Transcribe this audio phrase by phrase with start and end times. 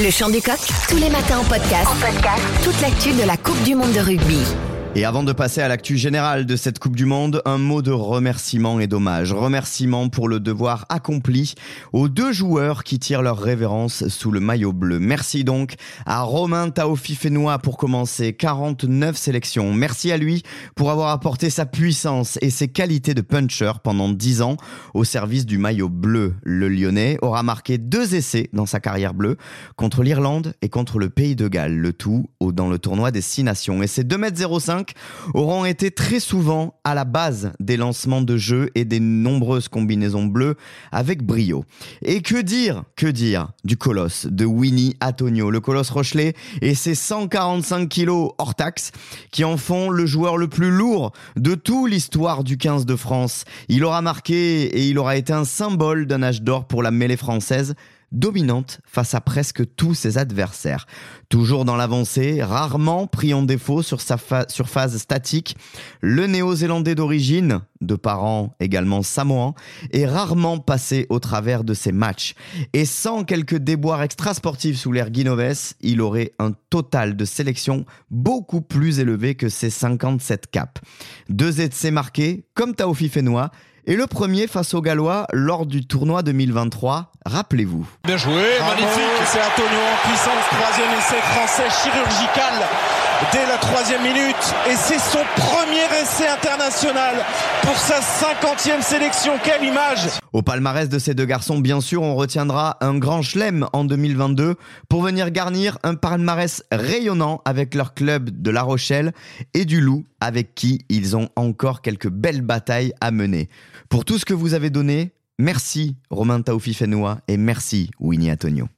[0.00, 0.58] Le chant du coq,
[0.88, 1.86] tous les matins en podcast.
[1.86, 2.42] En podcast.
[2.64, 4.38] Toute l'actu de la Coupe du Monde de rugby.
[4.96, 7.90] Et avant de passer à l'actu générale de cette Coupe du Monde, un mot de
[7.90, 9.34] remerciement et d'hommage.
[9.34, 11.52] Remerciement pour le devoir accompli
[11.92, 14.98] aux deux joueurs qui tirent leur révérence sous le maillot bleu.
[14.98, 15.74] Merci donc
[16.06, 19.74] à Romain Taofi-Fenois pour commencer 49 sélections.
[19.74, 20.44] Merci à lui
[20.74, 24.56] pour avoir apporté sa puissance et ses qualités de puncher pendant 10 ans
[24.94, 26.36] au service du maillot bleu.
[26.42, 29.36] Le Lyonnais aura marqué deux essais dans sa carrière bleue
[29.76, 33.44] contre l'Irlande et contre le Pays de Galles, le tout dans le tournoi des 6
[33.44, 33.82] nations.
[33.82, 34.85] Et c'est 2m05
[35.34, 40.26] auront été très souvent à la base des lancements de jeux et des nombreuses combinaisons
[40.26, 40.56] bleues
[40.92, 41.64] avec brio.
[42.02, 46.94] Et que dire, que dire du colosse de Winnie Antonio, le colosse Rochelet et ses
[46.94, 48.92] 145 kilos hors taxe
[49.30, 53.44] qui en font le joueur le plus lourd de toute l'histoire du 15 de France.
[53.68, 57.16] Il aura marqué et il aura été un symbole d'un âge d'or pour la mêlée
[57.16, 57.74] française
[58.12, 60.86] dominante face à presque tous ses adversaires.
[61.28, 64.16] Toujours dans l'avancée, rarement pris en défaut sur sa
[64.48, 65.56] surface statique,
[66.00, 69.54] le néo-zélandais d'origine, de parents également samoans,
[69.92, 72.34] est rarement passé au travers de ses matchs.
[72.72, 78.60] Et sans quelques déboires extrasportifs sous l'air Guinoves, il aurait un total de sélection beaucoup
[78.60, 80.80] plus élevé que ses 57 caps.
[81.28, 83.50] Deux essais marqués, comme Taofi Fenois,
[83.88, 87.86] et le premier face aux Gallois lors du tournoi 2023, rappelez-vous.
[88.04, 89.22] Bien joué, magnifique.
[89.26, 92.66] C'est Antonio en puissance, troisième essai français chirurgical
[93.32, 97.14] dès la troisième minute et c'est son premier essai international
[97.66, 99.32] pour sa cinquantième sélection.
[99.42, 103.66] Quelle image Au palmarès de ces deux garçons, bien sûr, on retiendra un grand chelem
[103.72, 104.54] en 2022
[104.88, 109.12] pour venir garnir un palmarès rayonnant avec leur club de La Rochelle
[109.52, 113.48] et du Loup avec qui ils ont encore quelques belles batailles à mener.
[113.88, 118.68] Pour tout ce que vous avez donné, merci Romain Taoufi Fenois et merci Winnie Antonio.